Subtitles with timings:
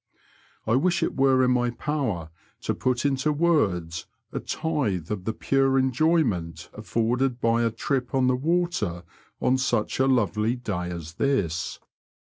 [0.65, 5.33] I wish it were in my power to put into words a tithe of the
[5.33, 9.03] pure enjoyment afforded by a trip on the water
[9.39, 11.77] on such a lovely day as this.